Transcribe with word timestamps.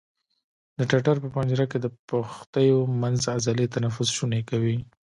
د 0.77 0.79
ټټر 0.89 1.15
په 1.23 1.27
پنجره 1.35 1.65
کې 1.71 1.77
د 1.81 1.87
پښتیو 2.09 2.79
منځ 3.01 3.19
عضلې 3.35 3.65
تنفس 3.75 4.09
شونی 4.17 4.41
کوي. 4.49 4.77